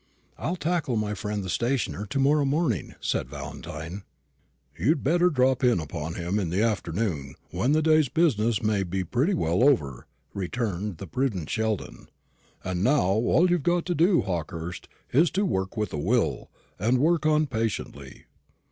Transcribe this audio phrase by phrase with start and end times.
[0.35, 4.01] "I'll tackle my friend the stationer to morrow morning," said Valentine.
[4.75, 9.03] "You'd better drop in upon him in the afternoon, when the day's business may be
[9.03, 12.09] pretty well over," returned the prudent Sheldon.
[12.63, 16.49] "And now all you've got to do, Hawkehurst, is to work with a will,
[16.79, 18.25] and work on patiently.